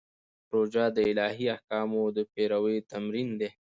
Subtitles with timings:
[0.53, 3.49] روژه د الهي احکامو د پیروي تمرین دی.